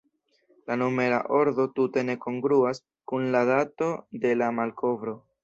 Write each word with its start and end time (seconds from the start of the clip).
La 0.69 0.77
numera 0.81 1.19
ordo 1.39 1.65
tute 1.79 2.05
ne 2.07 2.15
kongruas 2.23 2.81
kun 3.13 3.29
la 3.37 3.43
dato 3.53 3.93
de 4.27 4.35
la 4.43 4.51
malkovro. 4.63 5.17